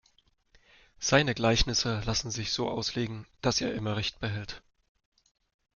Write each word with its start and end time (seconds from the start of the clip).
Seine 0.97 1.35
Gleichnisse 1.35 2.01
lassen 2.07 2.31
sich 2.31 2.51
so 2.53 2.67
auslegen, 2.67 3.27
dass 3.43 3.61
er 3.61 3.75
immer 3.75 3.97
Recht 3.97 4.19
behält. 4.19 4.63